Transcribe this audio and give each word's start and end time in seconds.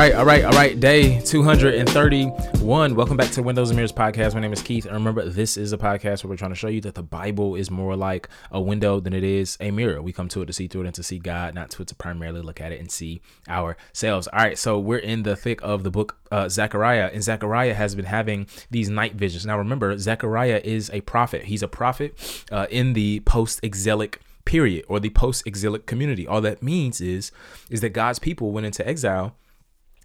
right, 0.00 0.14
all 0.14 0.24
right, 0.24 0.44
all 0.44 0.52
right. 0.52 0.80
Day 0.80 1.20
231. 1.20 2.94
Welcome 2.94 3.18
back 3.18 3.30
to 3.32 3.42
Windows 3.42 3.68
and 3.68 3.76
Mirrors 3.76 3.92
podcast. 3.92 4.32
My 4.32 4.40
name 4.40 4.54
is 4.54 4.62
Keith. 4.62 4.86
And 4.86 4.94
remember, 4.94 5.28
this 5.28 5.58
is 5.58 5.74
a 5.74 5.78
podcast 5.78 6.24
where 6.24 6.30
we're 6.30 6.38
trying 6.38 6.52
to 6.52 6.56
show 6.56 6.68
you 6.68 6.80
that 6.80 6.94
the 6.94 7.02
Bible 7.02 7.54
is 7.54 7.70
more 7.70 7.94
like 7.96 8.26
a 8.50 8.58
window 8.62 8.98
than 9.00 9.12
it 9.12 9.22
is 9.22 9.58
a 9.60 9.70
mirror. 9.70 10.00
We 10.00 10.14
come 10.14 10.28
to 10.28 10.40
it 10.40 10.46
to 10.46 10.54
see 10.54 10.68
through 10.68 10.84
it 10.84 10.86
and 10.86 10.94
to 10.94 11.02
see 11.02 11.18
God, 11.18 11.54
not 11.54 11.68
to 11.72 11.84
to 11.84 11.94
primarily 11.94 12.40
look 12.40 12.62
at 12.62 12.72
it 12.72 12.80
and 12.80 12.90
see 12.90 13.20
ourselves. 13.46 14.26
All 14.28 14.38
right, 14.38 14.56
so 14.56 14.78
we're 14.78 14.96
in 14.96 15.22
the 15.22 15.36
thick 15.36 15.60
of 15.62 15.82
the 15.82 15.90
book 15.90 16.16
uh, 16.32 16.48
Zechariah, 16.48 17.10
and 17.12 17.22
Zechariah 17.22 17.74
has 17.74 17.94
been 17.94 18.06
having 18.06 18.46
these 18.70 18.88
night 18.88 19.16
visions. 19.16 19.44
Now, 19.44 19.58
remember, 19.58 19.98
Zechariah 19.98 20.62
is 20.64 20.88
a 20.94 21.02
prophet. 21.02 21.44
He's 21.44 21.62
a 21.62 21.68
prophet 21.68 22.46
uh, 22.50 22.66
in 22.70 22.94
the 22.94 23.20
post 23.20 23.60
exilic 23.62 24.22
period 24.46 24.86
or 24.88 24.98
the 24.98 25.10
post 25.10 25.46
exilic 25.46 25.84
community. 25.84 26.26
All 26.26 26.40
that 26.40 26.62
means 26.62 27.02
is 27.02 27.32
is 27.68 27.82
that 27.82 27.90
God's 27.90 28.18
people 28.18 28.50
went 28.50 28.64
into 28.64 28.86
exile 28.88 29.36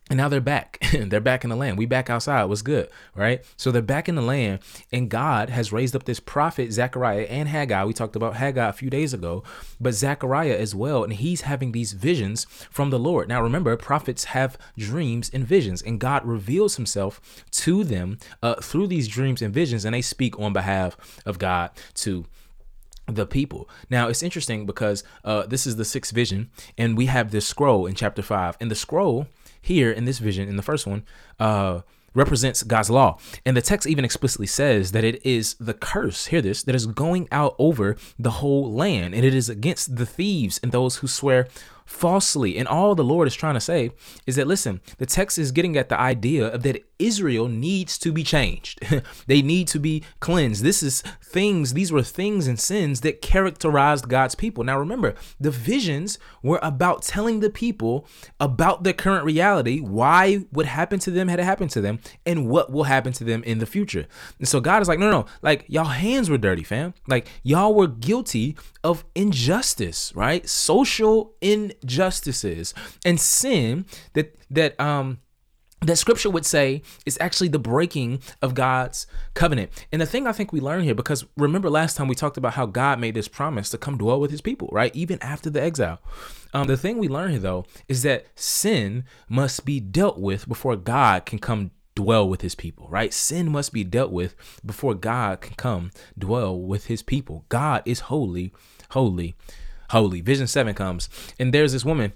and 0.10 0.18
now 0.18 0.30
they're 0.30 0.40
back. 0.40 0.86
they're 0.94 1.20
back 1.20 1.44
in 1.44 1.50
the 1.50 1.56
land. 1.56 1.78
We 1.78 1.88
back 1.88 2.10
outside. 2.10 2.44
What's 2.46 2.62
good, 2.62 2.90
right? 3.16 3.44
So 3.58 3.72
they're 3.72 3.82
back 3.82 4.08
in 4.08 4.16
the 4.16 4.22
land, 4.22 4.60
and 4.92 5.10
God 5.10 5.50
has 5.50 5.72
raised 5.72 5.96
up 5.96 6.04
this 6.04 6.20
prophet 6.20 6.72
Zechariah 6.72 7.24
and 7.24 7.50
Haggai. 7.50 7.86
We 7.86 7.94
talked 7.94 8.16
about 8.16 8.36
Haggai 8.36 8.70
a 8.70 8.74
few 8.74 8.92
days 8.92 9.14
ago, 9.14 9.44
but 9.80 9.96
Zechariah 9.96 10.58
as 10.58 10.76
well, 10.76 11.04
and 11.04 11.14
he's 11.14 11.42
having 11.42 11.72
these 11.72 11.94
visions 11.94 12.46
from 12.70 12.92
the 12.92 13.00
Lord. 13.00 13.28
Now 13.28 13.42
remember, 13.42 13.76
prophets 13.78 14.26
have 14.26 14.58
dreams 14.78 15.32
and 15.34 15.46
visions, 15.46 15.82
and 15.82 16.00
God 16.00 16.24
reveals 16.24 16.76
Himself 16.76 17.20
to 17.52 17.84
them 17.84 18.20
uh, 18.44 18.56
through 18.56 18.88
these 18.88 19.08
dreams 19.08 19.42
and 19.42 19.54
visions, 19.54 19.86
and 19.86 19.96
they 19.96 20.04
speak 20.04 20.40
on 20.40 20.54
behalf 20.54 20.96
of 21.26 21.40
God 21.40 21.72
to 21.96 22.26
the 23.08 23.26
people. 23.26 23.70
Now 23.90 24.08
it's 24.08 24.24
interesting 24.24 24.66
because 24.66 25.04
uh, 25.24 25.46
this 25.48 25.66
is 25.66 25.78
the 25.78 25.86
sixth 25.86 26.14
vision, 26.14 26.52
and 26.78 26.96
we 26.96 27.08
have 27.08 27.32
this 27.32 27.48
scroll 27.48 27.88
in 27.88 27.96
chapter 27.96 28.22
five, 28.22 28.56
and 28.60 28.70
the 28.70 28.76
scroll 28.76 29.28
here 29.66 29.92
in 29.92 30.06
this 30.06 30.20
vision, 30.20 30.48
in 30.48 30.56
the 30.56 30.64
first 30.64 30.88
one, 30.88 31.04
uh, 31.40 31.82
represents 32.14 32.64
God's 32.64 32.90
law. 32.90 33.20
And 33.46 33.56
the 33.56 33.62
text 33.62 33.88
even 33.88 34.06
explicitly 34.06 34.48
says 34.48 34.92
that 34.94 35.04
it 35.04 35.24
is 35.26 35.56
the 35.60 35.74
curse, 35.74 36.28
hear 36.28 36.42
this, 36.42 36.64
that 36.64 36.74
is 36.74 36.88
going 36.88 37.28
out 37.32 37.56
over 37.60 37.98
the 38.18 38.32
whole 38.32 38.72
land. 38.72 39.14
And 39.14 39.26
it 39.26 39.36
is 39.36 39.50
against 39.50 39.98
the 39.98 40.06
thieves 40.06 40.60
and 40.64 40.72
those 40.72 40.98
who 40.98 41.08
swear 41.08 41.48
falsely. 41.86 42.58
And 42.58 42.68
all 42.68 42.96
the 42.96 43.04
Lord 43.04 43.28
is 43.28 43.36
trying 43.36 43.54
to 43.54 43.60
say 43.60 43.92
is 44.26 44.36
that, 44.36 44.48
listen, 44.48 44.82
the 44.98 45.06
text 45.06 45.38
is 45.38 45.52
getting 45.52 45.78
at 45.78 45.90
the 45.90 46.00
idea 46.00 46.48
of 46.48 46.64
that 46.64 46.84
Israel 46.98 47.48
needs 47.48 47.98
to 48.00 48.12
be 48.12 48.24
changed. 48.24 48.80
they 49.28 49.42
need 49.42 49.68
to 49.70 49.80
be 49.80 50.04
cleansed. 50.20 50.64
This 50.64 50.82
is 50.82 51.02
things, 51.22 51.74
these 51.74 51.92
were 51.92 52.02
things 52.02 52.48
and 52.48 52.60
sins 52.60 53.02
that 53.02 53.22
characterized 53.22 54.10
God's 54.10 54.36
people. 54.36 54.64
Now 54.64 54.80
remember, 54.80 55.16
the 55.40 55.52
visions 55.52 56.18
were 56.42 56.60
about 56.64 57.04
telling 57.04 57.40
the 57.40 57.50
people 57.50 58.08
about 58.40 58.84
their 58.84 58.94
current 58.94 59.26
reality, 59.26 59.80
why 59.80 60.38
what 60.52 60.66
happened 60.66 61.02
to 61.04 61.12
them 61.12 61.28
had 61.28 61.40
happened 61.40 61.72
to 61.72 61.82
them, 61.82 62.00
and 62.26 62.48
what 62.50 62.72
will 62.72 62.84
happen 62.84 63.14
to 63.14 63.24
them 63.24 63.44
in 63.44 63.60
the 63.60 63.66
future. 63.66 64.08
And 64.40 64.48
so 64.48 64.60
God 64.60 64.82
is 64.82 64.88
like, 64.88 65.00
no, 65.00 65.10
no, 65.10 65.22
no, 65.22 65.26
like 65.42 65.66
y'all 65.68 65.86
hands 65.86 66.30
were 66.30 66.38
dirty, 66.38 66.64
fam. 66.64 66.94
Like 67.08 67.28
y'all 67.44 67.74
were 67.74 67.88
guilty 67.88 68.56
of 68.84 69.04
injustice, 69.16 70.14
right? 70.16 70.48
Social 70.48 71.34
injustices 71.82 72.74
and 73.04 73.20
sin 73.20 73.86
that 74.14 74.36
that 74.50 74.80
um 74.80 75.20
that 75.82 75.98
scripture 75.98 76.30
would 76.30 76.46
say 76.46 76.82
is 77.06 77.18
actually 77.22 77.48
the 77.50 77.60
breaking 77.60 78.20
of 78.42 78.54
God's 78.54 79.08
covenant. 79.34 79.72
And 79.92 80.02
the 80.02 80.06
thing 80.06 80.26
I 80.26 80.32
think 80.32 80.52
we 80.52 80.60
learn 80.60 80.84
here, 80.84 80.96
because 80.96 81.26
remember 81.38 81.70
last 81.70 81.96
time 81.96 82.08
we 82.08 82.16
talked 82.16 82.38
about 82.38 82.54
how 82.54 82.66
God 82.66 83.00
made 83.00 83.14
this 83.14 83.28
promise 83.28 83.70
to 83.70 83.78
come 83.78 83.98
dwell 83.98 84.20
with 84.20 84.32
his 84.32 84.42
people, 84.42 84.70
right? 84.72 84.96
Even 84.96 85.22
after 85.22 85.50
the 85.50 85.62
exile. 85.62 86.00
Um, 86.54 86.68
the 86.68 86.78
thing 86.78 86.98
we 86.98 87.08
learn 87.08 87.32
here, 87.32 87.40
though, 87.40 87.66
is 87.88 88.04
that 88.04 88.26
sin 88.36 89.04
must 89.30 89.66
be 89.66 89.80
dealt 89.80 90.18
with 90.18 90.48
before 90.48 90.76
God 90.76 91.26
can 91.26 91.40
come 91.40 91.72
dwell 91.96 92.28
with 92.28 92.42
his 92.42 92.56
people, 92.56 92.88
right? 92.90 93.14
Sin 93.14 93.52
must 93.52 93.72
be 93.72 93.84
dealt 93.84 94.12
with 94.12 94.36
before 94.66 94.94
God 94.94 95.42
can 95.42 95.56
come 95.56 95.92
dwell 96.18 96.60
with 96.60 96.88
his 96.88 97.02
people. 97.02 97.46
God 97.50 97.84
is 97.86 98.02
holy, 98.02 98.54
holy, 98.92 99.36
holy. 99.90 100.22
Vision 100.22 100.48
7 100.48 100.74
comes, 100.74 101.10
and 101.40 101.54
there's 101.54 101.74
this 101.74 101.86
woman 101.86 102.14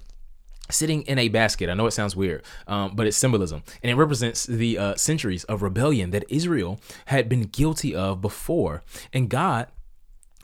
sitting 0.69 1.01
in 1.03 1.17
a 1.17 1.29
basket. 1.29 1.69
I 1.69 1.73
know 1.73 1.87
it 1.87 1.91
sounds 1.91 2.15
weird, 2.15 2.43
um, 2.67 2.95
but 2.95 3.07
it's 3.07 3.17
symbolism. 3.17 3.63
And 3.81 3.91
it 3.91 3.95
represents 3.95 4.45
the 4.45 4.77
uh, 4.77 4.95
centuries 4.95 5.43
of 5.45 5.61
rebellion 5.61 6.11
that 6.11 6.25
Israel 6.29 6.79
had 7.05 7.27
been 7.27 7.43
guilty 7.43 7.95
of 7.95 8.21
before. 8.21 8.83
And 9.11 9.29
God 9.29 9.67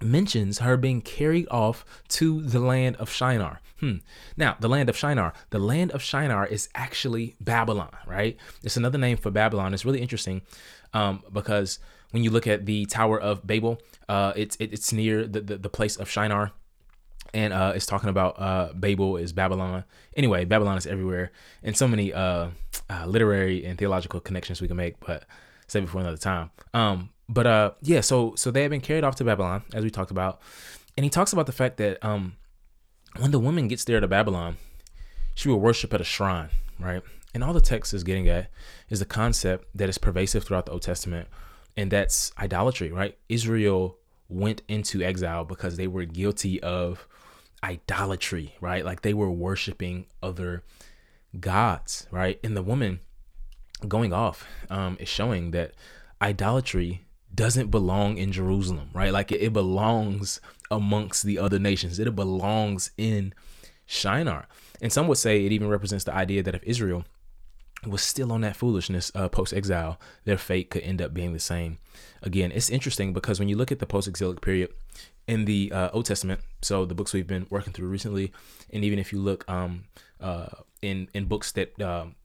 mentions 0.02 0.60
her 0.60 0.78
being 0.78 1.02
carried 1.02 1.48
off 1.50 1.86
to 2.10 2.42
the 2.42 2.60
land 2.60 2.96
of 2.98 3.10
Shinar. 3.10 3.62
Hmm. 3.80 3.98
Now, 4.38 4.56
the 4.60 4.70
land 4.70 4.90
of 4.90 4.98
Shinar. 4.98 5.34
The 5.50 5.60
land 5.60 5.92
of 5.92 6.02
Shinar 6.02 6.48
is 6.48 6.70
actually 6.76 7.36
Babylon, 7.40 7.92
right? 8.08 8.38
It's 8.64 8.78
another 8.78 8.98
name 8.98 9.18
for 9.18 9.32
Babylon. 9.32 9.74
It's 9.74 9.86
really 9.86 10.02
interesting 10.02 10.42
um, 10.94 11.24
because 11.32 11.80
when 12.12 12.24
you 12.24 12.32
look 12.32 12.48
at 12.48 12.66
the 12.66 12.86
Tower 12.86 13.20
of 13.20 13.46
Babel, 13.46 13.82
uh, 14.08 14.34
it's 14.36 14.56
it, 14.58 14.72
it's 14.72 14.94
near 14.94 15.28
the, 15.28 15.42
the, 15.42 15.58
the 15.58 15.70
place 15.70 15.98
of 15.98 16.10
Shinar 16.10 16.52
and 17.34 17.54
uh, 17.54 17.74
it's 17.76 17.86
talking 17.86 18.10
about 18.10 18.40
uh, 18.40 18.72
Babel 18.74 19.18
is 19.18 19.34
Babylon. 19.34 19.84
Anyway, 20.16 20.46
Babylon 20.46 20.78
is 20.78 20.86
everywhere, 20.86 21.32
and 21.64 21.76
so 21.76 21.88
many 21.88 22.14
uh, 22.14 22.50
uh, 22.90 23.06
literary 23.06 23.66
and 23.66 23.78
theological 23.78 24.20
connections 24.20 24.62
we 24.62 24.68
can 24.68 24.78
make, 24.78 25.00
but 25.00 25.26
say 25.68 25.80
before 25.80 26.02
another 26.02 26.18
time. 26.18 26.52
Um, 26.74 27.10
but 27.28 27.48
uh, 27.48 27.72
yeah, 27.82 28.02
so 28.02 28.36
so 28.36 28.52
they 28.52 28.62
have 28.62 28.72
been 28.72 28.82
carried 28.82 29.04
off 29.04 29.16
to 29.16 29.24
Babylon, 29.24 29.64
as 29.74 29.84
we 29.84 29.90
talked 29.90 30.12
about, 30.12 30.40
and 30.98 31.04
he 31.04 31.10
talks 31.10 31.34
about 31.34 31.46
the 31.46 31.52
fact 31.52 31.78
that 31.78 32.04
um, 32.06 32.36
when 33.18 33.32
the 33.32 33.40
woman 33.40 33.68
gets 33.68 33.84
there 33.84 34.00
to 34.00 34.08
Babylon, 34.08 34.58
she 35.34 35.50
will 35.50 35.60
worship 35.60 35.94
at 35.94 36.02
a 36.02 36.06
shrine, 36.06 36.50
right? 36.80 37.02
And 37.34 37.44
all 37.44 37.54
the 37.54 37.62
text 37.62 37.94
is 37.94 38.04
getting 38.04 38.30
at 38.30 38.50
is 38.90 39.00
the 39.00 39.06
concept 39.06 39.68
that 39.76 39.90
is 39.90 39.98
pervasive 39.98 40.44
throughout 40.44 40.68
the 40.68 40.72
Old 40.72 40.84
Testament, 40.84 41.28
and 41.76 41.92
that's 41.92 42.32
idolatry, 42.40 42.92
right? 42.92 43.18
Israel 43.28 43.98
went 44.30 44.62
into 44.68 45.02
exile 45.02 45.44
because 45.44 45.78
they 45.78 45.88
were 45.88 46.06
guilty 46.06 46.62
of 46.62 47.08
idolatry, 47.64 48.56
right? 48.62 48.86
Like 48.86 49.02
they 49.02 49.14
were 49.14 49.32
worshiping 49.32 50.06
other 50.22 50.64
gods, 51.40 52.08
right? 52.12 52.40
And 52.44 52.56
the 52.56 52.64
woman 52.64 53.00
going 53.88 54.14
off 54.14 54.48
um, 54.70 54.98
is 55.00 55.10
showing 55.10 55.52
that 55.52 55.74
idolatry 56.22 57.06
doesn't 57.34 57.70
belong 57.70 58.18
in 58.18 58.32
Jerusalem, 58.32 58.90
right? 58.94 59.12
Like 59.12 59.32
it, 59.32 59.42
it 59.42 59.54
belongs 59.54 60.40
amongst 60.72 61.24
the 61.24 61.38
other 61.38 61.60
nations. 61.60 62.00
It 62.00 62.16
belongs 62.16 62.92
in 62.98 63.34
Shinar. 63.86 64.48
And 64.82 64.92
some 64.92 65.08
would 65.08 65.18
say 65.18 65.46
it 65.46 65.52
even 65.52 65.68
represents 65.68 66.06
the 66.06 66.14
idea 66.14 66.44
that 66.44 66.56
if 66.56 66.64
Israel 66.64 67.06
was 67.88 68.02
still 68.02 68.32
on 68.32 68.42
that 68.42 68.56
foolishness 68.56 69.12
uh, 69.16 69.30
post 69.30 69.54
exile, 69.54 70.00
their 70.24 70.38
fate 70.38 70.70
could 70.70 70.84
end 70.84 71.02
up 71.02 71.14
being 71.14 71.34
the 71.34 71.40
same. 71.40 71.78
Again, 72.22 72.52
it's 72.52 72.70
interesting 72.70 73.14
because 73.14 73.40
when 73.40 73.50
you 73.50 73.56
look 73.56 73.72
at 73.72 73.80
the 73.80 73.86
post 73.86 74.08
exilic 74.08 74.42
period 74.42 74.74
in 75.28 75.46
the 75.46 75.72
uh, 75.72 75.90
Old 75.94 76.06
Testament, 76.06 76.42
so 76.62 76.86
the 76.86 76.96
books 76.96 77.14
we've 77.14 77.28
been 77.28 77.48
working 77.50 77.74
through 77.74 77.88
recently, 77.88 78.32
and 78.72 78.84
even 78.84 79.00
if 79.00 79.12
you 79.12 79.20
look 79.20 79.48
um, 79.50 79.86
uh, 80.20 80.48
in 80.82 81.08
in 81.14 81.26
books 81.26 81.52
that 81.54 81.80
um, 81.82 82.16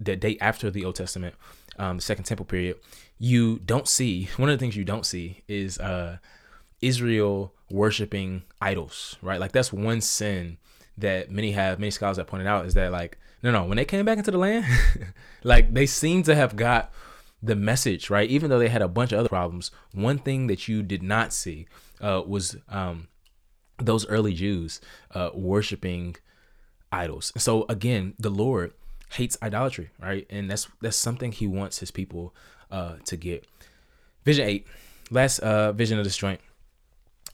that 0.00 0.20
date 0.20 0.38
after 0.40 0.70
the 0.70 0.84
Old 0.84 0.94
Testament, 0.94 1.34
um, 1.78 1.96
the 1.96 2.02
Second 2.02 2.24
Temple 2.24 2.46
period, 2.46 2.76
you 3.18 3.58
don't 3.58 3.88
see 3.88 4.28
one 4.36 4.48
of 4.48 4.58
the 4.58 4.62
things 4.62 4.76
you 4.76 4.84
don't 4.84 5.06
see 5.06 5.42
is 5.48 5.78
uh, 5.78 6.18
Israel 6.80 7.52
worshiping 7.70 8.42
idols, 8.60 9.16
right? 9.22 9.40
Like 9.40 9.52
that's 9.52 9.72
one 9.72 10.00
sin 10.00 10.58
that 10.98 11.30
many 11.30 11.52
have 11.52 11.78
many 11.78 11.90
scholars 11.90 12.16
have 12.16 12.26
pointed 12.26 12.46
out 12.46 12.66
is 12.66 12.74
that 12.74 12.92
like 12.92 13.18
no 13.42 13.50
no 13.50 13.64
when 13.64 13.76
they 13.76 13.84
came 13.84 14.04
back 14.04 14.18
into 14.18 14.30
the 14.30 14.38
land 14.38 14.64
like 15.44 15.72
they 15.72 15.86
seem 15.86 16.22
to 16.22 16.34
have 16.34 16.56
got 16.56 16.92
the 17.42 17.54
message 17.54 18.10
right? 18.10 18.28
Even 18.28 18.50
though 18.50 18.58
they 18.58 18.68
had 18.68 18.82
a 18.82 18.88
bunch 18.88 19.12
of 19.12 19.20
other 19.20 19.28
problems 19.28 19.70
one 19.92 20.18
thing 20.18 20.48
that 20.48 20.68
you 20.68 20.82
did 20.82 21.02
not 21.02 21.32
see 21.32 21.66
uh, 22.00 22.22
was 22.26 22.56
um, 22.68 23.08
those 23.78 24.06
early 24.08 24.34
jews 24.34 24.80
uh, 25.14 25.30
worshiping 25.34 26.16
idols. 26.90 27.32
So 27.36 27.64
again 27.68 28.14
the 28.18 28.30
lord 28.30 28.72
hates 29.12 29.36
idolatry 29.42 29.90
right? 30.00 30.26
And 30.30 30.50
that's 30.50 30.68
that's 30.80 30.96
something 30.96 31.32
he 31.32 31.46
wants 31.46 31.78
his 31.78 31.90
people 31.90 32.34
uh, 32.70 32.96
to 33.04 33.16
get. 33.16 33.46
Vision 34.24 34.46
8 34.46 34.66
last 35.10 35.38
uh, 35.38 35.72
vision 35.72 35.98
of 35.98 36.04
this 36.04 36.16
joint 36.16 36.40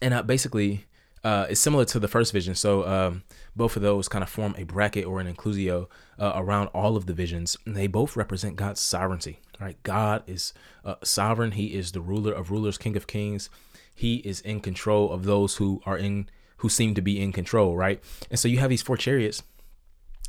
and 0.01 0.13
uh, 0.13 0.23
basically 0.23 0.85
uh, 1.25 1.47
is 1.49 1.59
similar 1.59 1.85
to 1.85 1.99
the 1.99 2.07
first 2.07 2.31
vision. 2.31 2.53
So 2.53 2.87
um, 2.87 3.23
both 3.55 3.75
of 3.75 3.81
those 3.81 4.07
kind 4.07 4.21
of 4.21 4.29
form 4.29 4.53
a 4.59 4.63
bracket 4.63 5.05
or 5.05 5.19
an 5.19 5.33
inclusio 5.33 5.87
uh, 6.19 6.33
around 6.35 6.67
all 6.67 6.95
of 6.95 7.07
the 7.07 7.13
visions. 7.13 7.57
And 7.65 7.75
they 7.75 7.87
both 7.87 8.15
represent 8.15 8.57
God's 8.57 8.79
sovereignty. 8.79 9.39
Right? 9.59 9.81
God 9.81 10.21
is 10.27 10.53
uh, 10.85 10.95
sovereign. 11.03 11.53
He 11.53 11.73
is 11.73 11.93
the 11.93 12.01
ruler 12.01 12.31
of 12.31 12.51
rulers, 12.51 12.77
King 12.77 12.95
of 12.95 13.07
kings. 13.07 13.49
He 13.95 14.17
is 14.17 14.39
in 14.41 14.59
control 14.59 15.11
of 15.11 15.23
those 15.23 15.55
who 15.55 15.81
are 15.83 15.97
in 15.97 16.29
who 16.57 16.69
seem 16.69 16.93
to 16.93 17.01
be 17.01 17.19
in 17.19 17.31
control. 17.31 17.75
Right? 17.75 18.03
And 18.29 18.39
so 18.39 18.47
you 18.47 18.59
have 18.59 18.69
these 18.69 18.83
four 18.83 18.95
chariots 18.95 19.41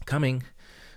coming, 0.07 0.45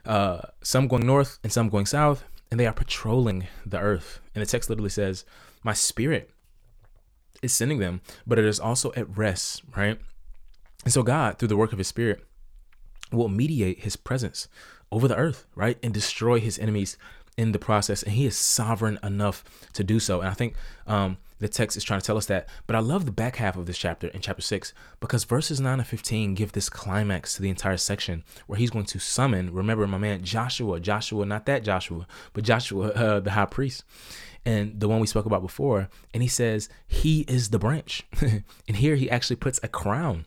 uh, 0.05 0.39
some 0.63 0.87
going 0.87 1.05
north 1.05 1.39
and 1.43 1.51
some 1.51 1.67
going 1.67 1.87
south, 1.87 2.23
and 2.49 2.57
they 2.57 2.67
are 2.67 2.73
patrolling 2.73 3.47
the 3.65 3.79
earth. 3.79 4.21
And 4.33 4.41
the 4.41 4.45
text 4.45 4.69
literally 4.69 4.91
says, 4.91 5.25
"My 5.61 5.73
spirit." 5.73 6.31
Is 7.41 7.53
sending 7.53 7.79
them, 7.79 8.01
but 8.27 8.39
it 8.39 8.45
is 8.45 8.59
also 8.59 8.91
at 8.95 9.17
rest, 9.17 9.63
right? 9.75 9.99
And 10.83 10.93
so 10.93 11.03
God, 11.03 11.37
through 11.37 11.47
the 11.49 11.57
work 11.57 11.71
of 11.71 11.77
his 11.77 11.87
spirit, 11.87 12.23
will 13.11 13.29
mediate 13.29 13.79
his 13.79 13.95
presence 13.95 14.47
over 14.91 15.07
the 15.07 15.15
earth, 15.15 15.45
right? 15.55 15.77
And 15.83 15.93
destroy 15.93 16.39
his 16.39 16.59
enemies 16.59 16.97
in 17.37 17.51
the 17.51 17.59
process. 17.59 18.03
And 18.03 18.13
he 18.13 18.25
is 18.25 18.37
sovereign 18.37 18.99
enough 19.03 19.43
to 19.73 19.83
do 19.83 19.99
so. 19.99 20.19
And 20.19 20.29
I 20.29 20.33
think 20.33 20.55
um, 20.87 21.17
the 21.39 21.47
text 21.47 21.77
is 21.77 21.83
trying 21.83 22.01
to 22.01 22.05
tell 22.05 22.17
us 22.17 22.25
that. 22.25 22.49
But 22.67 22.75
I 22.75 22.79
love 22.79 23.05
the 23.05 23.11
back 23.11 23.37
half 23.37 23.55
of 23.55 23.65
this 23.65 23.77
chapter 23.77 24.07
in 24.07 24.21
chapter 24.21 24.41
6 24.41 24.73
because 24.99 25.23
verses 25.23 25.59
9 25.59 25.79
and 25.79 25.87
15 25.87 26.33
give 26.35 26.51
this 26.51 26.69
climax 26.69 27.35
to 27.35 27.41
the 27.41 27.49
entire 27.49 27.77
section 27.77 28.23
where 28.47 28.57
he's 28.57 28.71
going 28.71 28.85
to 28.85 28.99
summon, 28.99 29.53
remember, 29.53 29.87
my 29.87 29.97
man 29.97 30.23
Joshua, 30.23 30.79
Joshua, 30.79 31.25
not 31.25 31.45
that 31.45 31.63
Joshua, 31.63 32.07
but 32.33 32.43
Joshua, 32.43 32.89
uh, 32.89 33.19
the 33.19 33.31
high 33.31 33.45
priest 33.45 33.83
and 34.45 34.79
the 34.79 34.87
one 34.87 34.99
we 34.99 35.07
spoke 35.07 35.25
about 35.25 35.41
before. 35.41 35.89
And 36.13 36.23
he 36.23 36.29
says, 36.29 36.69
He 36.87 37.21
is 37.21 37.49
the 37.49 37.59
branch. 37.59 38.03
and 38.21 38.77
here 38.77 38.95
he 38.95 39.09
actually 39.09 39.35
puts 39.35 39.59
a 39.63 39.67
crown 39.67 40.25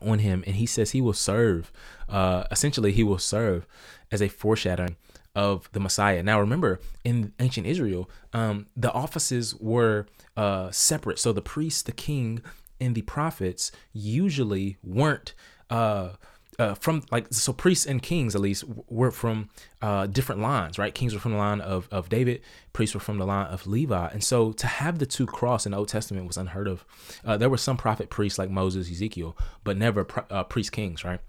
on 0.00 0.20
him 0.20 0.44
and 0.46 0.56
he 0.56 0.66
says 0.66 0.90
he 0.90 1.00
will 1.00 1.12
serve, 1.12 1.72
uh, 2.08 2.44
essentially, 2.50 2.92
he 2.92 3.02
will 3.02 3.18
serve 3.18 3.66
as 4.12 4.22
a 4.22 4.28
foreshadowing 4.28 4.96
of 5.34 5.70
the 5.72 5.80
Messiah. 5.80 6.22
Now, 6.22 6.40
remember, 6.40 6.80
in 7.04 7.32
ancient 7.38 7.66
Israel, 7.66 8.10
um, 8.32 8.66
the 8.76 8.92
offices 8.92 9.54
were 9.56 10.06
uh, 10.36 10.70
separate. 10.70 11.18
So 11.18 11.32
the 11.32 11.42
priest, 11.42 11.86
the 11.86 11.92
king, 11.92 12.42
and 12.80 12.94
the 12.94 13.02
prophets 13.02 13.70
usually 13.92 14.78
weren't. 14.82 15.34
Uh, 15.68 16.10
uh, 16.58 16.74
from 16.74 17.02
like 17.10 17.26
so 17.32 17.52
priests 17.52 17.86
and 17.86 18.02
kings 18.02 18.34
at 18.34 18.40
least 18.40 18.64
were 18.88 19.10
from 19.10 19.48
uh, 19.82 20.06
different 20.06 20.40
lines 20.40 20.78
right? 20.78 20.94
Kings 20.94 21.14
were 21.14 21.20
from 21.20 21.32
the 21.32 21.38
line 21.38 21.60
of, 21.60 21.88
of 21.90 22.08
david 22.08 22.42
priests 22.72 22.94
were 22.94 23.00
from 23.00 23.18
the 23.18 23.26
line 23.26 23.46
of 23.46 23.66
levi. 23.66 24.08
And 24.08 24.22
so 24.22 24.52
to 24.52 24.66
have 24.66 24.98
the 24.98 25.06
two 25.06 25.26
cross 25.26 25.64
in 25.64 25.72
the 25.72 25.78
old 25.78 25.88
testament 25.88 26.26
was 26.26 26.36
unheard 26.36 26.68
of. 26.68 26.84
Uh, 27.24 27.36
there 27.36 27.48
were 27.48 27.56
some 27.56 27.76
prophet 27.76 28.10
priests 28.10 28.38
like 28.38 28.50
moses 28.50 28.90
ezekiel 28.90 29.36
but 29.64 29.76
never 29.76 30.06
uh, 30.30 30.44
priest 30.44 30.72
kings 30.72 31.04
right? 31.04 31.20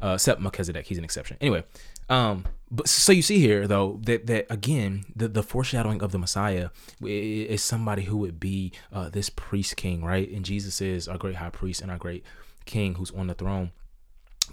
Uh, 0.00 0.14
except 0.14 0.40
melchizedek. 0.40 0.86
He's 0.86 0.98
an 0.98 1.04
exception. 1.04 1.36
Anyway 1.40 1.64
um, 2.08 2.44
but 2.70 2.88
so 2.88 3.12
you 3.12 3.22
see 3.22 3.38
here 3.38 3.66
though 3.66 4.00
that 4.04 4.26
that 4.26 4.46
again 4.50 5.04
the, 5.14 5.28
the 5.28 5.42
foreshadowing 5.42 6.02
of 6.02 6.12
the 6.12 6.18
Messiah 6.18 6.70
is 7.02 7.62
somebody 7.62 8.02
who 8.02 8.16
would 8.18 8.40
be 8.40 8.72
uh, 8.92 9.08
this 9.08 9.30
priest 9.30 9.76
king, 9.76 10.04
right? 10.04 10.30
And 10.30 10.44
Jesus 10.44 10.80
is 10.80 11.08
our 11.08 11.18
great 11.18 11.36
high 11.36 11.50
priest 11.50 11.80
and 11.80 11.90
our 11.90 11.98
great 11.98 12.24
king 12.64 12.94
who's 12.94 13.10
on 13.12 13.26
the 13.28 13.34
throne 13.34 13.72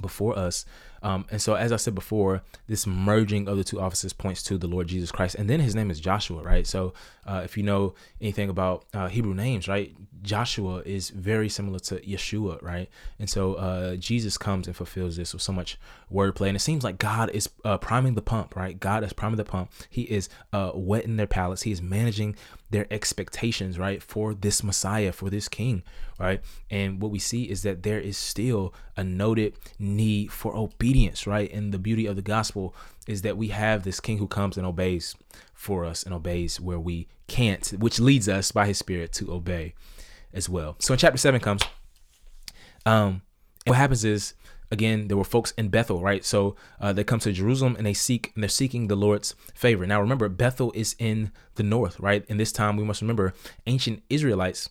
before 0.01 0.37
us. 0.37 0.65
Um, 1.01 1.25
and 1.31 1.41
so, 1.41 1.53
as 1.53 1.71
I 1.71 1.77
said 1.77 1.95
before, 1.95 2.41
this 2.67 2.85
merging 2.85 3.47
of 3.47 3.57
the 3.57 3.63
two 3.63 3.79
offices 3.79 4.11
points 4.11 4.43
to 4.43 4.57
the 4.57 4.67
Lord 4.67 4.87
Jesus 4.87 5.11
Christ. 5.11 5.35
And 5.35 5.49
then 5.49 5.59
his 5.59 5.75
name 5.75 5.89
is 5.89 5.99
Joshua, 5.99 6.43
right? 6.43 6.67
So, 6.67 6.93
uh, 7.25 7.41
if 7.45 7.55
you 7.57 7.63
know 7.63 7.93
anything 8.19 8.49
about 8.49 8.85
uh, 8.93 9.07
Hebrew 9.07 9.33
names, 9.33 9.67
right, 9.67 9.95
Joshua 10.21 10.81
is 10.85 11.09
very 11.09 11.49
similar 11.49 11.79
to 11.79 11.99
Yeshua, 12.01 12.61
right? 12.61 12.89
And 13.19 13.29
so, 13.29 13.53
uh, 13.55 13.95
Jesus 13.95 14.37
comes 14.37 14.67
and 14.67 14.75
fulfills 14.75 15.17
this 15.17 15.33
with 15.33 15.41
so 15.41 15.53
much 15.53 15.77
wordplay. 16.11 16.47
And 16.47 16.55
it 16.55 16.61
seems 16.61 16.83
like 16.83 16.97
God 16.97 17.29
is 17.31 17.49
uh, 17.63 17.77
priming 17.77 18.15
the 18.15 18.21
pump, 18.21 18.55
right? 18.55 18.79
God 18.79 19.03
is 19.03 19.13
priming 19.13 19.37
the 19.37 19.45
pump. 19.45 19.71
He 19.89 20.03
is 20.03 20.29
uh, 20.53 20.71
wetting 20.73 21.17
their 21.17 21.27
palates. 21.27 21.63
He 21.63 21.71
is 21.71 21.81
managing 21.81 22.35
their 22.69 22.87
expectations, 22.91 23.79
right, 23.79 24.01
for 24.01 24.33
this 24.33 24.63
Messiah, 24.63 25.11
for 25.11 25.29
this 25.29 25.47
King, 25.47 25.83
right? 26.19 26.41
And 26.69 27.01
what 27.01 27.11
we 27.11 27.19
see 27.19 27.43
is 27.43 27.63
that 27.63 27.83
there 27.83 27.99
is 27.99 28.17
still 28.17 28.73
a 28.95 29.03
noted 29.03 29.55
need 29.79 30.31
for 30.31 30.55
obedience, 30.55 31.25
right? 31.25 31.51
And 31.51 31.73
the 31.73 31.79
beauty 31.79 32.05
of 32.05 32.15
the 32.15 32.21
gospel 32.21 32.75
is 33.07 33.23
that 33.23 33.37
we 33.37 33.47
have 33.47 33.83
this 33.83 33.99
King 33.99 34.19
who 34.19 34.27
comes 34.27 34.57
and 34.57 34.67
obeys 34.67 35.15
for 35.53 35.83
us 35.83 36.03
and 36.03 36.13
obeys 36.13 36.59
where 36.59 36.79
we 36.79 37.07
can't, 37.27 37.67
which 37.79 37.99
leads 37.99 38.29
us 38.29 38.51
by 38.51 38.67
his 38.67 38.77
Spirit 38.77 39.11
to 39.13 39.31
obey 39.33 39.73
as 40.33 40.49
well. 40.49 40.75
So 40.79 40.93
in 40.93 40.99
chapter 40.99 41.17
seven 41.17 41.39
comes, 41.39 41.61
um, 42.85 43.21
what 43.65 43.77
happens 43.77 44.05
is 44.05 44.33
again, 44.71 45.07
there 45.07 45.17
were 45.17 45.23
folks 45.23 45.51
in 45.57 45.69
Bethel, 45.69 46.01
right? 46.01 46.23
So 46.23 46.55
uh, 46.79 46.93
they 46.93 47.03
come 47.03 47.19
to 47.19 47.31
Jerusalem 47.31 47.75
and 47.75 47.85
they 47.85 47.93
seek 47.93 48.31
and 48.35 48.43
they're 48.43 48.49
seeking 48.49 48.87
the 48.87 48.95
Lord's 48.95 49.35
favor. 49.53 49.85
Now, 49.85 50.01
remember, 50.01 50.29
Bethel 50.29 50.71
is 50.75 50.95
in 50.99 51.31
the 51.55 51.63
north, 51.63 51.99
right? 51.99 52.25
In 52.27 52.37
this 52.37 52.51
time, 52.51 52.77
we 52.77 52.83
must 52.83 53.01
remember 53.01 53.33
ancient 53.65 54.03
Israelites. 54.09 54.69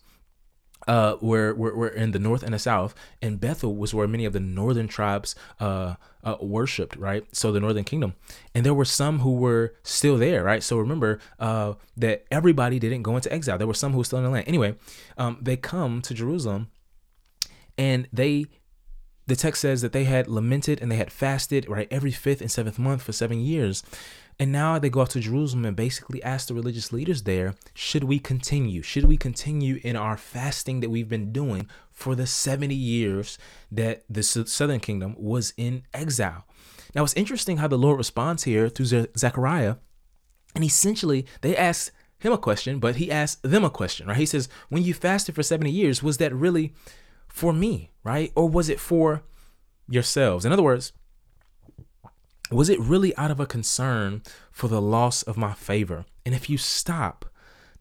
Uh, 0.88 1.19
were, 1.20 1.52
were, 1.52 1.76
were 1.76 1.88
in 1.88 2.12
the 2.12 2.19
north 2.19 2.43
and 2.43 2.55
the 2.55 2.58
south, 2.58 2.94
and 3.20 3.38
Bethel 3.38 3.76
was 3.76 3.93
where 3.93 4.08
many 4.08 4.25
of 4.25 4.32
the 4.32 4.40
northern 4.40 4.88
tribes 4.88 5.35
uh, 5.61 5.96
uh, 6.25 6.37
worshipped, 6.40 6.96
right? 6.96 7.26
So 7.31 7.52
the 7.52 7.61
northern 7.61 7.85
kingdom, 7.85 8.14
and 8.55 8.64
there 8.64 8.73
were 8.73 8.87
some 8.87 9.19
who 9.19 9.35
were 9.35 9.75
still 9.82 10.17
there, 10.17 10.43
right? 10.43 10.62
So 10.62 10.79
remember 10.79 11.20
uh, 11.38 11.75
that 11.99 12.25
everybody 12.31 12.79
didn't 12.79 13.02
go 13.02 13.17
into 13.17 13.31
exile. 13.31 13.58
There 13.58 13.67
were 13.67 13.75
some 13.75 13.93
who 13.93 13.99
were 13.99 14.05
still 14.05 14.19
in 14.20 14.25
the 14.25 14.31
land. 14.31 14.49
Anyway, 14.49 14.76
um, 15.19 15.37
they 15.43 15.58
come 15.58 16.00
to 16.00 16.14
Jerusalem, 16.14 16.69
and 17.76 18.08
they 18.11 18.46
the 19.29 19.37
text 19.37 19.61
says 19.61 19.82
that 19.82 19.93
they 19.93 20.05
had 20.05 20.26
lamented 20.26 20.81
and 20.81 20.90
they 20.90 20.96
had 20.96 21.12
fasted, 21.12 21.69
right, 21.69 21.87
every 21.90 22.11
fifth 22.11 22.40
and 22.40 22.50
seventh 22.50 22.79
month 22.79 23.02
for 23.02 23.12
seven 23.12 23.40
years. 23.40 23.82
And 24.40 24.52
now 24.52 24.79
they 24.79 24.88
go 24.88 25.00
off 25.00 25.08
to 25.11 25.20
Jerusalem 25.20 25.64
and 25.64 25.76
basically 25.76 26.23
ask 26.23 26.46
the 26.46 26.55
religious 26.55 26.93
leaders 26.93 27.25
there, 27.25 27.56
should 27.75 28.05
we 28.05 28.20
continue? 28.20 28.82
Should 28.82 29.05
we 29.05 29.17
continue 29.17 29.81
in 29.82 29.96
our 29.96 30.17
fasting 30.17 30.79
that 30.81 30.90
we've 30.90 31.08
been 31.08 31.32
doing 31.32 31.69
for 31.90 32.14
the 32.14 32.26
70 32.26 32.73
years 32.73 33.37
that 33.73 34.05
the 34.08 34.23
southern 34.23 34.79
kingdom 34.79 35.17
was 35.19 35.52
in 35.56 35.82
exile? 35.93 36.46
Now, 36.94 37.02
it's 37.02 37.14
interesting 37.14 37.56
how 37.56 37.67
the 37.67 37.76
Lord 37.76 37.99
responds 37.99 38.44
here 38.44 38.69
through 38.69 39.08
Zechariah. 39.17 39.76
And 40.55 40.64
essentially, 40.64 41.26
they 41.40 41.56
ask 41.56 41.93
him 42.19 42.32
a 42.32 42.38
question, 42.38 42.79
but 42.79 42.96
he 42.96 43.11
asks 43.11 43.40
them 43.43 43.64
a 43.64 43.70
question, 43.70 44.06
right? 44.06 44.17
He 44.17 44.26
says, 44.26 44.49
When 44.69 44.82
you 44.82 44.94
fasted 44.94 45.35
for 45.35 45.43
70 45.43 45.70
years, 45.70 46.02
was 46.02 46.19
that 46.19 46.35
really 46.35 46.75
for 47.26 47.52
me, 47.52 47.90
right? 48.05 48.32
Or 48.35 48.49
was 48.49 48.69
it 48.69 48.81
for 48.81 49.23
yourselves? 49.88 50.44
In 50.44 50.52
other 50.52 50.62
words, 50.62 50.93
was 52.50 52.69
it 52.69 52.81
really 52.81 53.17
out 53.17 53.31
of 53.31 53.41
a 53.41 53.47
concern 53.47 54.23
for 54.50 54.69
the 54.69 54.81
loss 54.81 55.23
of 55.23 55.37
my 55.37 55.53
favor? 55.55 56.05
And 56.25 56.35
if 56.35 56.49
you 56.49 56.59
stop, 56.59 57.27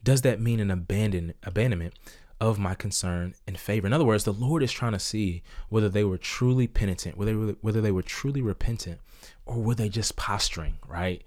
does 0.04 0.22
that 0.22 0.42
mean 0.42 0.60
an 0.60 0.72
abandon 0.72 1.34
abandonment 1.44 1.94
of 2.40 2.60
my 2.60 2.76
concern 2.76 3.34
and 3.46 3.58
favor? 3.58 3.88
In 3.88 3.94
other 3.94 4.06
words, 4.06 4.24
the 4.24 4.34
Lord 4.34 4.64
is 4.64 4.72
trying 4.72 4.92
to 4.94 5.00
see 5.00 5.44
whether 5.70 5.90
they 5.90 6.04
were 6.04 6.18
truly 6.18 6.68
penitent, 6.68 7.18
whether 7.18 7.32
they 7.32 7.38
were, 7.38 7.56
whether 7.62 7.82
they 7.82 7.92
were 7.92 8.04
truly 8.04 8.42
repentant, 8.42 9.00
or 9.46 9.58
were 9.58 9.76
they 9.76 9.90
just 9.90 10.16
posturing, 10.16 10.78
right? 10.88 11.24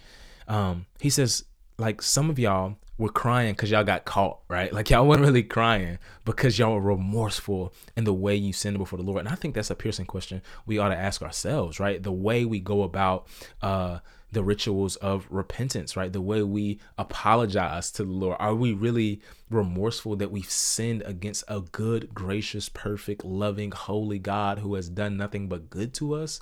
Um, 0.49 0.87
he 1.01 1.11
says, 1.11 1.45
like 1.81 2.03
some 2.03 2.31
of 2.31 2.39
y'all 2.39 2.77
were 2.99 3.09
crying 3.09 3.55
because 3.55 3.71
y'all 3.71 3.83
got 3.83 4.05
caught, 4.05 4.41
right? 4.49 4.73
Like 4.73 4.91
y'all 4.91 5.09
weren't 5.09 5.23
really 5.23 5.43
crying 5.43 5.99
because 6.27 6.59
y'all 6.59 6.75
were 6.75 6.81
remorseful 6.81 7.73
in 7.97 8.05
the 8.05 8.13
way 8.13 8.37
you 8.37 8.53
sinned 8.53 8.77
before 8.77 8.99
the 8.99 9.03
Lord. 9.03 9.21
And 9.21 9.29
I 9.29 9.35
think 9.35 9.55
that's 9.55 9.71
a 9.71 9.75
piercing 9.75 10.05
question 10.05 10.43
we 10.67 10.79
ought 10.79 10.91
to 10.91 10.97
ask 10.97 11.23
ourselves, 11.23 11.81
right? 11.81 12.03
The 12.03 12.13
way 12.13 12.45
we 12.45 12.61
go 12.61 12.83
about 12.83 13.27
uh, 13.63 14.01
the 14.31 14.45
rituals 14.45 14.97
of 14.97 15.27
repentance, 15.31 15.97
right? 15.97 16.13
The 16.13 16.21
way 16.21 16.43
we 16.43 16.79
apologize 16.99 17.91
to 17.93 18.05
the 18.05 18.13
Lord. 18.13 18.37
Are 18.39 18.55
we 18.55 18.75
really 18.75 19.23
remorseful 19.49 20.17
that 20.17 20.31
we've 20.31 20.51
sinned 20.51 21.03
against 21.07 21.45
a 21.49 21.61
good, 21.61 22.15
gracious, 22.15 22.69
perfect, 22.69 23.25
loving, 23.25 23.73
holy 23.73 24.19
God 24.19 24.59
who 24.59 24.75
has 24.75 24.91
done 24.91 25.17
nothing 25.17 25.49
but 25.49 25.71
good 25.71 25.95
to 25.95 26.15
us? 26.15 26.41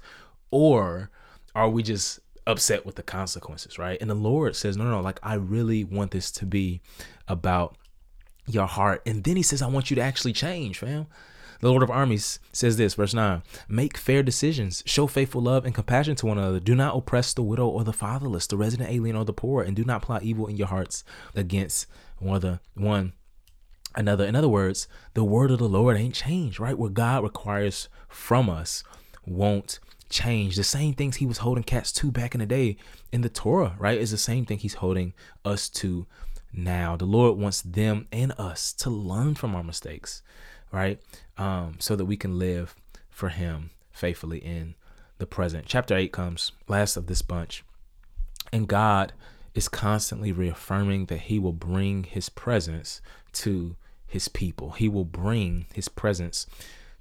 Or 0.51 1.11
are 1.55 1.69
we 1.69 1.83
just 1.83 2.19
upset 2.49 2.87
with 2.87 2.97
the 2.97 3.03
consequences, 3.03 3.79
right? 3.79 4.01
And 4.01 4.11
the 4.11 4.15
Lord 4.15 4.57
says, 4.57 4.77
no, 4.77 4.85
no, 4.85 4.91
no, 4.91 5.01
like 5.01 5.21
I 5.23 5.35
really 5.35 5.85
want 5.85 6.11
this 6.11 6.33
to 6.33 6.47
be 6.47 6.81
about 7.29 7.77
your 8.47 8.67
heart. 8.67 9.03
And 9.07 9.23
then 9.23 9.37
he 9.37 9.43
says, 9.43 9.63
I 9.63 9.69
want 9.69 9.91
you 9.91 9.95
to 9.97 10.03
actually 10.03 10.33
change, 10.33 10.79
fam. 10.79 11.07
The 11.61 11.69
Lord 11.69 11.83
of 11.83 11.91
armies 11.91 12.39
says 12.53 12.77
this, 12.77 12.95
verse 12.95 13.13
9 13.13 13.43
Make 13.69 13.97
fair 13.97 14.23
decisions, 14.23 14.83
show 14.87 15.07
faithful 15.07 15.43
love 15.43 15.67
and 15.67 15.75
compassion 15.75 16.15
to 16.17 16.27
one 16.27 16.39
another. 16.39 16.61
Do 16.61 16.75
not 16.75 16.97
oppress 16.97 17.35
the 17.35 17.43
widow 17.43 17.69
or 17.69 17.85
the 17.85 17.93
fatherless, 17.93 18.47
the 18.47 18.57
resident 18.57 18.91
alien 18.91 19.17
or 19.17 19.25
the 19.25 19.33
poor, 19.33 19.63
and 19.63 19.77
do 19.77 19.85
not 19.85 20.03
plot 20.03 20.23
evil 20.23 20.47
in 20.47 20.57
your 20.57 20.69
hearts 20.69 21.05
against 21.35 21.87
one 22.19 22.37
other, 22.37 22.61
one 22.75 23.13
another. 23.95 24.25
In 24.25 24.37
other 24.37 24.49
words, 24.49 24.89
the 25.15 25.25
word 25.25 25.51
of 25.51 25.59
the 25.59 25.69
Lord 25.69 25.97
ain't 25.97 26.15
changed, 26.15 26.61
right? 26.61 26.79
What 26.79 26.95
God 26.95 27.25
requires 27.25 27.89
from 28.09 28.49
us 28.49 28.85
won't 29.27 29.81
change. 30.09 30.57
The 30.57 30.65
same 30.65 30.95
things 30.95 31.17
he 31.17 31.27
was 31.27 31.39
holding 31.39 31.65
cats 31.65 31.93
to 31.93 32.11
back 32.11 32.35
in 32.35 32.41
the 32.41 32.47
day 32.47 32.77
in 33.13 33.23
the 33.23 33.29
Torah, 33.29 33.77
right? 33.79 33.99
Is 33.99 34.11
the 34.11 34.19
same 34.19 34.45
thing 34.45 34.59
he's 34.59 34.75
holding 34.75 35.13
us 35.45 35.69
to 35.71 36.07
now. 36.53 36.97
The 36.97 37.05
Lord 37.05 37.39
wants 37.39 37.63
them 37.63 38.07
and 38.13 38.33
us 38.39 38.73
to 38.75 38.91
learn 38.91 39.35
from 39.35 39.55
our 39.55 39.63
mistakes, 39.63 40.23
right? 40.73 41.01
Um, 41.37 41.77
so 41.79 41.97
that 41.97 42.07
we 42.07 42.17
can 42.17 42.39
live 42.39 42.75
for 43.11 43.29
him 43.29 43.71
faithfully 43.91 44.39
in 44.39 44.75
the 45.19 45.27
present. 45.27 45.67
Chapter 45.67 45.97
8 45.97 46.13
comes, 46.13 46.53
last 46.69 46.97
of 46.97 47.07
this 47.07 47.23
bunch. 47.23 47.65
And 48.53 48.69
God 48.69 49.13
is 49.55 49.69
constantly 49.69 50.33
reaffirming 50.33 51.07
that 51.07 51.23
he 51.23 51.39
will 51.39 51.53
bring 51.53 52.05
his 52.05 52.29
presence 52.29 53.01
to 53.33 53.77
his 54.07 54.29
people. 54.29 54.71
He 54.71 54.89
will 54.89 55.05
bring 55.05 55.67
his 55.75 55.89
presence 55.89 56.47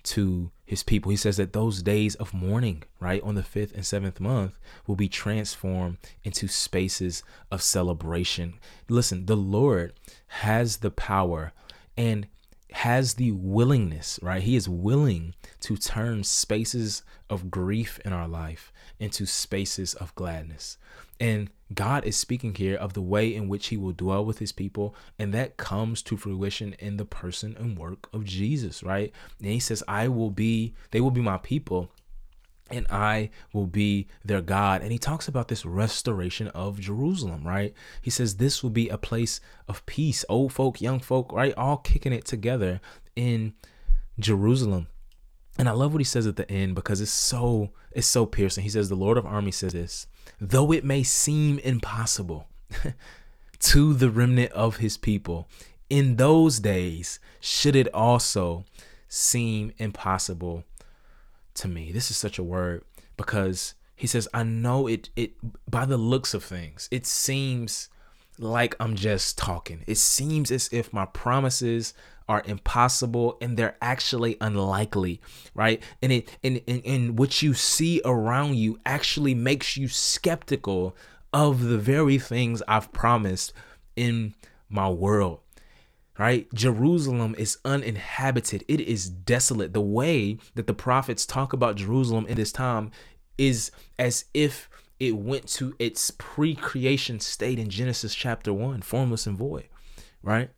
to 0.07 0.51
his 0.65 0.83
people. 0.83 1.09
He 1.09 1.17
says 1.17 1.37
that 1.37 1.53
those 1.53 1.81
days 1.81 2.15
of 2.15 2.33
mourning, 2.33 2.83
right, 2.99 3.21
on 3.23 3.35
the 3.35 3.43
fifth 3.43 3.73
and 3.73 3.85
seventh 3.85 4.19
month, 4.19 4.57
will 4.85 4.95
be 4.95 5.09
transformed 5.09 5.97
into 6.23 6.47
spaces 6.47 7.23
of 7.51 7.61
celebration. 7.61 8.55
Listen, 8.89 9.25
the 9.25 9.37
Lord 9.37 9.93
has 10.27 10.77
the 10.77 10.91
power 10.91 11.53
and 11.95 12.27
has 12.71 13.15
the 13.15 13.31
willingness, 13.31 14.19
right? 14.21 14.43
He 14.43 14.55
is 14.55 14.69
willing 14.69 15.33
to 15.61 15.77
turn 15.77 16.23
spaces 16.23 17.03
of 17.29 17.49
grief 17.49 17.99
in 18.05 18.13
our 18.13 18.27
life 18.27 18.71
into 18.99 19.25
spaces 19.25 19.93
of 19.95 20.13
gladness. 20.15 20.77
And 21.19 21.49
God 21.73 22.05
is 22.05 22.15
speaking 22.15 22.55
here 22.55 22.75
of 22.75 22.93
the 22.93 23.01
way 23.01 23.33
in 23.33 23.47
which 23.47 23.67
he 23.67 23.77
will 23.77 23.91
dwell 23.91 24.23
with 24.23 24.39
his 24.39 24.51
people. 24.51 24.95
And 25.19 25.33
that 25.33 25.57
comes 25.57 26.01
to 26.03 26.17
fruition 26.17 26.73
in 26.79 26.97
the 26.97 27.05
person 27.05 27.55
and 27.59 27.77
work 27.77 28.09
of 28.13 28.23
Jesus, 28.23 28.83
right? 28.83 29.11
And 29.39 29.49
he 29.49 29.59
says, 29.59 29.83
I 29.87 30.07
will 30.07 30.31
be, 30.31 30.73
they 30.91 31.01
will 31.01 31.11
be 31.11 31.21
my 31.21 31.37
people 31.37 31.91
and 32.69 32.85
I 32.89 33.29
will 33.53 33.67
be 33.67 34.07
their 34.23 34.41
God. 34.41 34.81
And 34.81 34.91
he 34.91 34.97
talks 34.97 35.27
about 35.27 35.47
this 35.47 35.65
restoration 35.65 36.47
of 36.49 36.79
Jerusalem, 36.79 37.45
right? 37.45 37.73
He 38.01 38.09
says 38.09 38.35
this 38.35 38.61
will 38.61 38.69
be 38.69 38.89
a 38.89 38.97
place 38.97 39.39
of 39.67 39.85
peace, 39.85 40.25
old 40.29 40.53
folk, 40.53 40.81
young 40.81 40.99
folk, 40.99 41.31
right? 41.31 41.53
All 41.55 41.77
kicking 41.77 42.13
it 42.13 42.25
together 42.25 42.81
in 43.15 43.53
Jerusalem. 44.19 44.87
And 45.57 45.67
I 45.67 45.71
love 45.71 45.93
what 45.93 45.99
he 45.99 46.05
says 46.05 46.27
at 46.27 46.35
the 46.35 46.49
end 46.51 46.75
because 46.75 47.01
it's 47.01 47.11
so 47.11 47.71
it's 47.91 48.07
so 48.07 48.25
piercing. 48.25 48.63
He 48.63 48.69
says 48.69 48.89
the 48.89 48.95
Lord 48.95 49.17
of 49.17 49.25
armies 49.25 49.57
says 49.57 49.73
this, 49.73 50.07
though 50.39 50.71
it 50.71 50.85
may 50.85 51.03
seem 51.03 51.59
impossible 51.59 52.47
to 53.59 53.93
the 53.93 54.09
remnant 54.09 54.51
of 54.51 54.77
his 54.77 54.97
people, 54.97 55.47
in 55.89 56.17
those 56.17 56.59
days 56.59 57.19
should 57.39 57.75
it 57.75 57.91
also 57.93 58.65
seem 59.07 59.71
impossible 59.77 60.63
to 61.55 61.67
me. 61.67 61.91
This 61.91 62.11
is 62.11 62.17
such 62.17 62.37
a 62.37 62.43
word 62.43 62.83
because 63.15 63.73
he 63.95 64.05
says, 64.05 64.27
I 64.33 64.43
know 64.43 64.87
it 64.87 65.09
it 65.15 65.33
by 65.69 65.85
the 65.85 65.97
looks 65.97 66.33
of 66.33 66.43
things, 66.43 66.87
it 66.91 67.05
seems 67.05 67.89
like 68.39 68.75
I'm 68.79 68.95
just 68.95 69.37
talking. 69.37 69.83
It 69.87 69.97
seems 69.97 70.51
as 70.51 70.69
if 70.71 70.93
my 70.93 71.05
promises 71.05 71.93
are 72.27 72.43
impossible 72.45 73.37
and 73.41 73.57
they're 73.57 73.77
actually 73.81 74.37
unlikely, 74.41 75.21
right? 75.53 75.81
And 76.01 76.11
it 76.11 76.37
and, 76.43 76.61
and, 76.67 76.81
and 76.85 77.19
what 77.19 77.41
you 77.41 77.53
see 77.53 78.01
around 78.03 78.55
you 78.55 78.79
actually 78.85 79.33
makes 79.33 79.77
you 79.77 79.87
skeptical 79.87 80.95
of 81.33 81.63
the 81.63 81.77
very 81.77 82.17
things 82.17 82.61
I've 82.67 82.91
promised 82.91 83.53
in 83.95 84.33
my 84.69 84.89
world 84.89 85.39
right? 86.17 86.51
Jerusalem 86.53 87.35
is 87.37 87.57
uninhabited, 87.63 88.63
it 88.67 88.81
is 88.81 89.09
desolate. 89.09 89.73
The 89.73 89.81
way 89.81 90.37
that 90.55 90.67
the 90.67 90.73
prophets 90.73 91.25
talk 91.25 91.53
about 91.53 91.75
Jerusalem 91.75 92.25
in 92.27 92.35
this 92.35 92.51
time 92.51 92.91
is 93.37 93.71
as 93.99 94.25
if 94.33 94.69
it 94.99 95.15
went 95.15 95.47
to 95.47 95.75
its 95.77 96.11
pre 96.11 96.55
creation 96.55 97.19
state 97.19 97.59
in 97.59 97.69
Genesis 97.69 98.15
chapter 98.15 98.51
1, 98.51 98.81
formless 98.81 99.27
and 99.27 99.37
void, 99.37 99.67
right? 100.23 100.49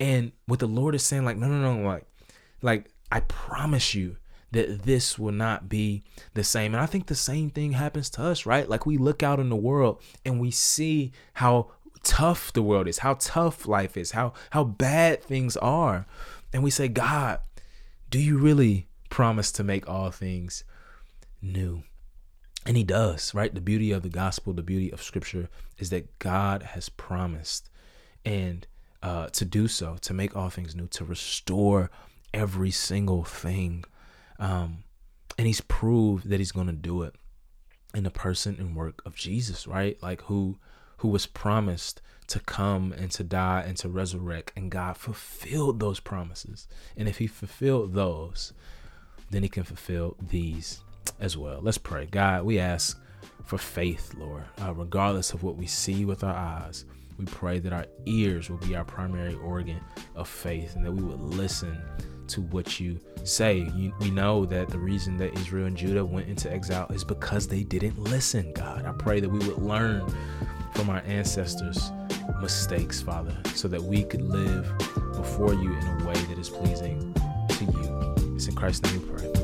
And 0.00 0.32
what 0.46 0.60
the 0.60 0.66
Lord 0.66 0.94
is 0.94 1.02
saying, 1.02 1.24
like, 1.24 1.36
no, 1.36 1.48
no, 1.48 1.74
no, 1.74 1.86
like, 1.86 2.06
like, 2.62 2.90
I 3.10 3.20
promise 3.20 3.94
you 3.94 4.16
that 4.50 4.82
this 4.84 5.18
will 5.18 5.32
not 5.32 5.68
be 5.68 6.02
the 6.34 6.44
same. 6.44 6.74
And 6.74 6.82
I 6.82 6.86
think 6.86 7.06
the 7.06 7.14
same 7.14 7.50
thing 7.50 7.72
happens 7.72 8.08
to 8.10 8.22
us, 8.22 8.46
right? 8.46 8.68
Like 8.68 8.86
we 8.86 8.96
look 8.96 9.22
out 9.22 9.40
in 9.40 9.48
the 9.48 9.56
world 9.56 10.00
and 10.24 10.40
we 10.40 10.50
see 10.50 11.12
how 11.34 11.72
tough 12.02 12.52
the 12.52 12.62
world 12.62 12.88
is, 12.88 12.98
how 12.98 13.14
tough 13.14 13.66
life 13.66 13.96
is, 13.96 14.12
how 14.12 14.32
how 14.50 14.64
bad 14.64 15.22
things 15.22 15.56
are. 15.58 16.06
And 16.52 16.62
we 16.62 16.70
say, 16.70 16.88
God, 16.88 17.40
do 18.08 18.18
you 18.18 18.38
really 18.38 18.88
promise 19.10 19.52
to 19.52 19.64
make 19.64 19.88
all 19.88 20.10
things 20.10 20.64
new? 21.42 21.82
And 22.64 22.76
he 22.76 22.84
does, 22.84 23.34
right? 23.34 23.54
The 23.54 23.60
beauty 23.60 23.92
of 23.92 24.02
the 24.02 24.08
gospel, 24.08 24.52
the 24.52 24.62
beauty 24.62 24.90
of 24.90 25.02
scripture 25.02 25.48
is 25.78 25.90
that 25.90 26.18
God 26.18 26.62
has 26.62 26.88
promised 26.88 27.68
and 28.24 28.66
uh, 29.02 29.28
to 29.28 29.44
do 29.44 29.68
so, 29.68 29.96
to 30.02 30.14
make 30.14 30.36
all 30.36 30.50
things 30.50 30.74
new, 30.74 30.86
to 30.88 31.04
restore 31.04 31.90
every 32.34 32.70
single 32.70 33.24
thing. 33.24 33.84
Um, 34.38 34.84
and 35.36 35.46
he's 35.46 35.60
proved 35.60 36.28
that 36.28 36.40
he's 36.40 36.52
going 36.52 36.66
to 36.66 36.72
do 36.72 37.02
it 37.02 37.14
in 37.94 38.04
the 38.04 38.10
person 38.10 38.56
and 38.58 38.76
work 38.76 39.02
of 39.06 39.14
Jesus, 39.14 39.66
right? 39.66 40.00
Like 40.02 40.22
who 40.22 40.58
who 40.98 41.08
was 41.08 41.26
promised 41.26 42.02
to 42.26 42.40
come 42.40 42.92
and 42.92 43.10
to 43.12 43.24
die 43.24 43.64
and 43.66 43.76
to 43.78 43.88
resurrect. 43.88 44.52
And 44.54 44.70
God 44.70 44.96
fulfilled 44.96 45.80
those 45.80 46.00
promises. 46.00 46.68
And 46.96 47.08
if 47.08 47.18
He 47.18 47.26
fulfilled 47.26 47.94
those, 47.94 48.52
then 49.30 49.42
He 49.42 49.48
can 49.48 49.64
fulfill 49.64 50.16
these 50.20 50.80
as 51.18 51.36
well. 51.36 51.60
Let's 51.62 51.78
pray. 51.78 52.06
God, 52.06 52.44
we 52.44 52.58
ask 52.58 53.00
for 53.44 53.58
faith, 53.58 54.14
Lord, 54.18 54.44
uh, 54.62 54.74
regardless 54.74 55.32
of 55.32 55.42
what 55.42 55.56
we 55.56 55.66
see 55.66 56.04
with 56.04 56.22
our 56.22 56.34
eyes. 56.34 56.84
We 57.18 57.24
pray 57.26 57.58
that 57.58 57.72
our 57.72 57.86
ears 58.06 58.48
will 58.48 58.58
be 58.58 58.76
our 58.76 58.84
primary 58.84 59.34
organ 59.34 59.80
of 60.14 60.28
faith 60.28 60.76
and 60.76 60.86
that 60.86 60.92
we 60.92 61.02
would 61.02 61.20
listen 61.20 61.76
to 62.28 62.42
what 62.42 62.78
you 62.78 63.00
say. 63.24 63.68
You, 63.74 63.92
we 64.00 64.10
know 64.10 64.46
that 64.46 64.68
the 64.68 64.78
reason 64.78 65.16
that 65.18 65.36
Israel 65.38 65.66
and 65.66 65.76
Judah 65.76 66.04
went 66.04 66.28
into 66.28 66.50
exile 66.50 66.86
is 66.90 67.02
because 67.02 67.48
they 67.48 67.64
didn't 67.64 67.98
listen, 67.98 68.52
God. 68.52 68.86
I 68.86 68.92
pray 68.92 69.20
that 69.20 69.28
we 69.28 69.38
would 69.38 69.58
learn 69.58 70.08
from 70.74 70.90
our 70.90 71.02
ancestors' 71.06 71.90
mistakes, 72.40 73.00
Father, 73.00 73.36
so 73.54 73.66
that 73.68 73.82
we 73.82 74.04
could 74.04 74.22
live 74.22 74.72
before 75.14 75.54
you 75.54 75.72
in 75.72 75.86
a 75.86 76.06
way 76.06 76.14
that 76.14 76.38
is 76.38 76.48
pleasing 76.48 77.12
to 77.48 77.64
you. 77.64 78.34
It's 78.36 78.46
in 78.46 78.54
Christ's 78.54 78.92
name 78.92 79.02
we 79.02 79.18
pray. 79.18 79.37